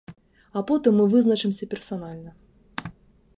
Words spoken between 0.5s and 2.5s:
А потым мы вызначымся персанальна.